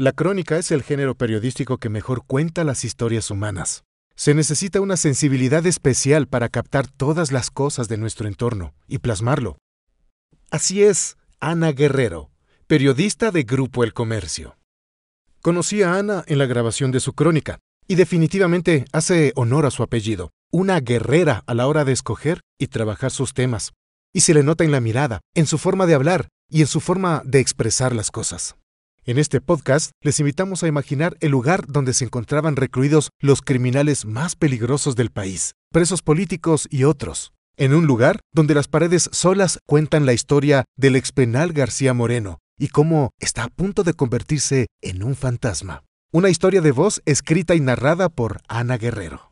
[0.00, 3.84] La crónica es el género periodístico que mejor cuenta las historias humanas.
[4.16, 9.58] Se necesita una sensibilidad especial para captar todas las cosas de nuestro entorno y plasmarlo.
[10.50, 12.30] Así es, Ana Guerrero,
[12.66, 14.56] periodista de Grupo El Comercio.
[15.42, 19.82] Conocí a Ana en la grabación de su crónica, y definitivamente hace honor a su
[19.82, 23.72] apellido, una guerrera a la hora de escoger y trabajar sus temas.
[24.14, 26.80] Y se le nota en la mirada, en su forma de hablar y en su
[26.80, 28.56] forma de expresar las cosas.
[29.10, 34.04] En este podcast les invitamos a imaginar el lugar donde se encontraban recluidos los criminales
[34.04, 37.32] más peligrosos del país, presos políticos y otros.
[37.56, 42.68] En un lugar donde las paredes solas cuentan la historia del expenal García Moreno y
[42.68, 45.82] cómo está a punto de convertirse en un fantasma.
[46.12, 49.29] Una historia de voz escrita y narrada por Ana Guerrero.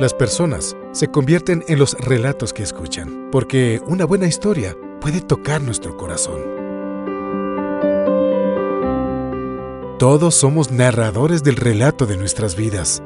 [0.00, 5.60] Las personas se convierten en los relatos que escuchan, porque una buena historia puede tocar
[5.60, 6.40] nuestro corazón.
[9.98, 13.02] Todos somos narradores del relato de nuestras vidas.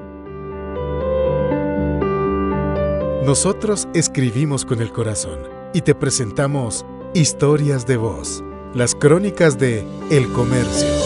[3.24, 5.40] Nosotros escribimos con el corazón
[5.72, 11.03] y te presentamos Historias de Voz, las crónicas de El Comercio.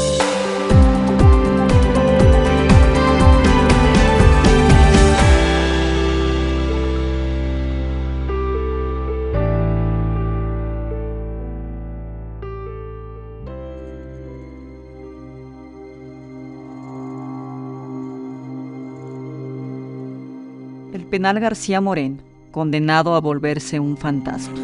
[21.09, 24.59] Penal García Moreno, condenado a volverse un fantasma.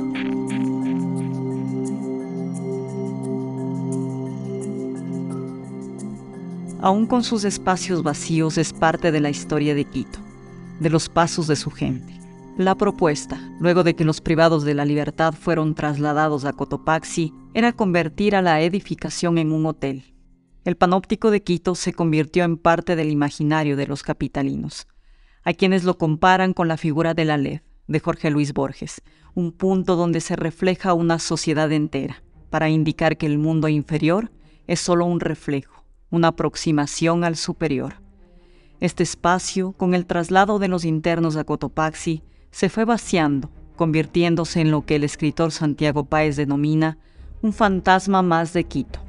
[6.81, 10.19] Aún con sus espacios vacíos es parte de la historia de Quito,
[10.81, 12.13] de los pasos de su gente.
[12.59, 17.73] La propuesta, luego de que los privados de la libertad fueron trasladados a Cotopaxi, era
[17.73, 20.15] convertir a la edificación en un hotel.
[20.65, 24.87] El panóptico de Quito se convirtió en parte del imaginario de los capitalinos.
[25.47, 29.03] Hay quienes lo comparan con la figura de la LED, de Jorge Luis Borges,
[29.35, 34.31] un punto donde se refleja una sociedad entera, para indicar que el mundo inferior
[34.67, 37.97] es solo un reflejo, una aproximación al superior.
[38.81, 44.71] Este espacio, con el traslado de los internos a Cotopaxi, se fue vaciando, convirtiéndose en
[44.71, 46.97] lo que el escritor Santiago Páez denomina
[47.43, 49.01] un fantasma más de Quito.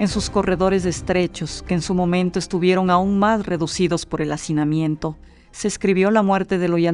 [0.00, 5.18] En sus corredores estrechos, que en su momento estuvieron aún más reducidos por el hacinamiento,
[5.50, 6.88] se escribió la muerte de Loy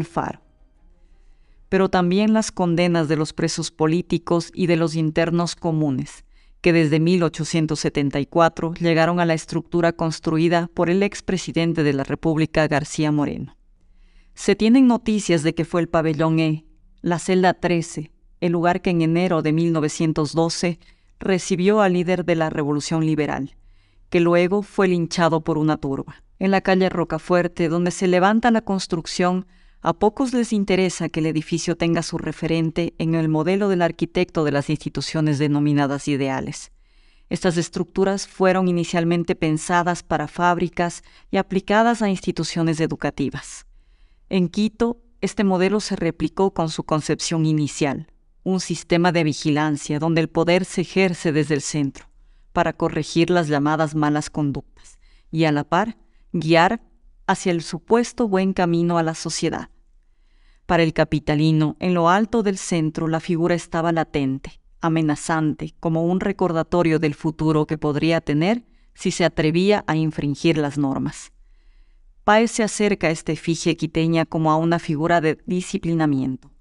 [1.69, 6.25] pero también las condenas de los presos políticos y de los internos comunes,
[6.61, 13.13] que desde 1874 llegaron a la estructura construida por el expresidente de la República García
[13.13, 13.57] Moreno.
[14.35, 16.67] Se tienen noticias de que fue el pabellón E,
[17.03, 20.81] la celda 13, el lugar que en enero de 1912
[21.19, 23.57] recibió al líder de la Revolución Liberal,
[24.11, 26.23] que luego fue linchado por una turba.
[26.39, 29.47] En la calle Rocafuerte, donde se levanta la construcción,
[29.81, 34.45] a pocos les interesa que el edificio tenga su referente en el modelo del arquitecto
[34.45, 36.73] de las instituciones denominadas ideales.
[37.29, 43.67] Estas estructuras fueron inicialmente pensadas para fábricas y aplicadas a instituciones educativas.
[44.29, 48.09] En Quito, este modelo se replicó con su concepción inicial,
[48.47, 52.07] un sistema de vigilancia donde el poder se ejerce desde el centro
[52.53, 55.01] para corregir las llamadas malas conductas
[55.33, 55.97] y a la par
[56.33, 56.81] guiar
[57.27, 59.71] hacia el supuesto buen camino a la sociedad.
[60.65, 66.21] Para el capitalino, en lo alto del centro la figura estaba latente, amenazante, como un
[66.21, 68.65] recordatorio del futuro que podría tener
[68.95, 71.33] si se atrevía a infringir las normas.
[72.23, 76.53] Páez se acerca a esta efigie quiteña como a una figura de disciplinamiento.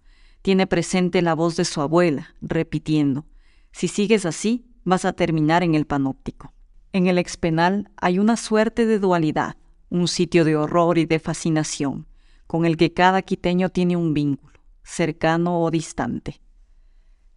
[0.45, 3.25] Tiene presente la voz de su abuela, repitiendo,
[3.71, 6.53] si sigues así, vas a terminar en el panóptico.
[6.93, 9.57] En el expenal hay una suerte de dualidad,
[9.89, 12.05] un sitio de horror y de fascinación,
[12.45, 16.39] con el que cada quiteño tiene un vínculo, cercano o distante.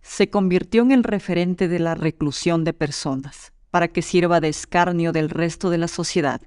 [0.02, 5.12] Se convirtió en el referente de la reclusión de personas, para que sirva de escarnio
[5.12, 6.42] del resto de la sociedad.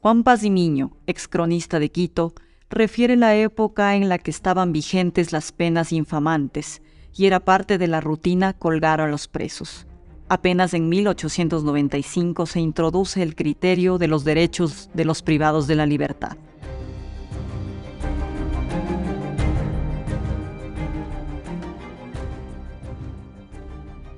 [0.00, 2.32] Juan Pazimiño, ex cronista de Quito,
[2.70, 6.82] refiere la época en la que estaban vigentes las penas infamantes
[7.14, 9.86] y era parte de la rutina colgar a los presos.
[10.28, 15.86] Apenas en 1895 se introduce el criterio de los derechos de los privados de la
[15.86, 16.36] libertad.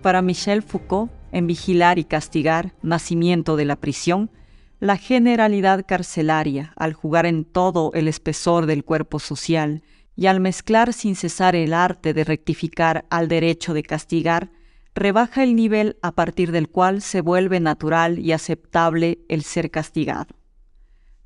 [0.01, 4.31] Para Michel Foucault, en Vigilar y Castigar, Nacimiento de la Prisión,
[4.79, 9.83] La generalidad carcelaria, al jugar en todo el espesor del cuerpo social
[10.15, 14.51] y al mezclar sin cesar el arte de rectificar al derecho de castigar,
[14.95, 20.37] rebaja el nivel a partir del cual se vuelve natural y aceptable el ser castigado.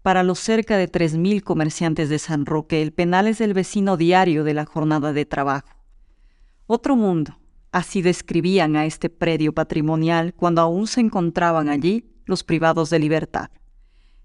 [0.02, 4.44] Para los cerca de 3.000 comerciantes de San Roque, el penal es el vecino diario
[4.44, 5.76] de la jornada de trabajo.
[6.68, 7.36] Otro mundo,
[7.72, 13.50] así describían a este predio patrimonial cuando aún se encontraban allí los privados de libertad.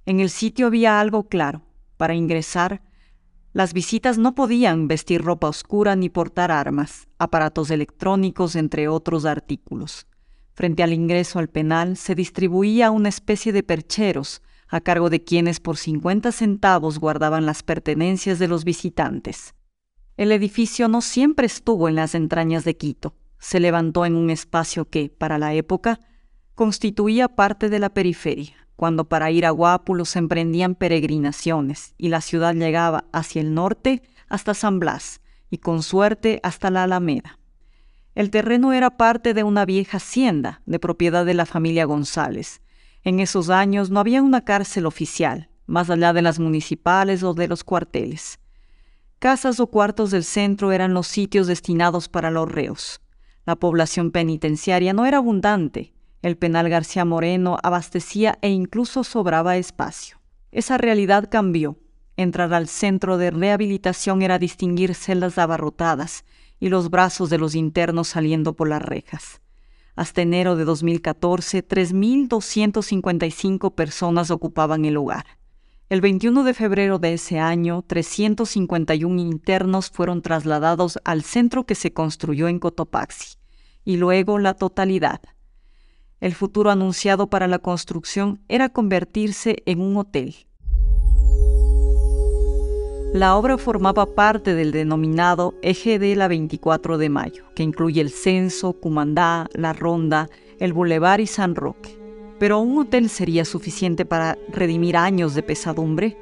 [0.05, 1.63] En el sitio había algo claro.
[1.97, 2.81] Para ingresar,
[3.51, 10.07] las visitas no podían vestir ropa oscura ni portar armas, aparatos electrónicos, entre otros artículos.
[10.53, 15.59] Frente al ingreso al penal se distribuía una especie de percheros, a cargo de quienes
[15.59, 19.55] por 50 centavos guardaban las pertenencias de los visitantes.
[20.17, 23.15] El edificio no siempre estuvo en las entrañas de Quito.
[23.37, 25.99] Se levantó en un espacio que, para la época,
[26.55, 32.21] constituía parte de la periferia cuando para ir a Guápulo se emprendían peregrinaciones y la
[32.21, 37.39] ciudad llegaba hacia el norte hasta San Blas y con suerte hasta la Alameda.
[38.15, 42.61] El terreno era parte de una vieja hacienda de propiedad de la familia González.
[43.03, 47.47] En esos años no había una cárcel oficial, más allá de las municipales o de
[47.47, 48.39] los cuarteles.
[49.19, 53.01] Casas o cuartos del centro eran los sitios destinados para los reos.
[53.45, 55.94] La población penitenciaria no era abundante,
[56.25, 60.19] el penal García Moreno abastecía e incluso sobraba espacio.
[60.51, 61.77] Esa realidad cambió.
[62.17, 66.25] Entrar al centro de rehabilitación era distinguir celdas abarrotadas
[66.59, 69.39] y los brazos de los internos saliendo por las rejas.
[69.95, 75.27] Hasta enero de 2014, 3.255 personas ocupaban el lugar.
[75.89, 81.93] El 21 de febrero de ese año, 351 internos fueron trasladados al centro que se
[81.93, 83.37] construyó en Cotopaxi,
[83.83, 85.21] y luego la totalidad,
[86.21, 90.35] el futuro anunciado para la construcción era convertirse en un hotel.
[93.13, 98.09] La obra formaba parte del denominado Eje de la 24 de Mayo, que incluye el
[98.09, 100.29] Censo, Cumandá, La Ronda,
[100.59, 101.97] el Boulevard y San Roque.
[102.39, 106.17] Pero un hotel sería suficiente para redimir años de pesadumbre.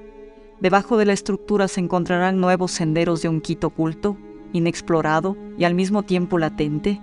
[0.60, 4.16] Debajo de la estructura se encontrarán nuevos senderos de un Quito oculto,
[4.52, 7.02] inexplorado y al mismo tiempo latente,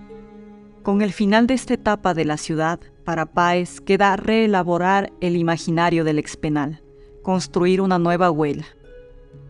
[0.83, 6.05] con el final de esta etapa de la ciudad, para Páez queda reelaborar el imaginario
[6.05, 6.83] del expenal,
[7.23, 8.67] construir una nueva huela.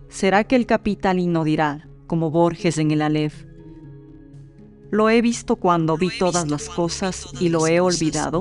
[0.08, 3.44] ¿Será que el capitalino dirá, como Borges en el Aleph,
[4.90, 8.40] lo he visto cuando vi todas las cosas y lo he olvidado?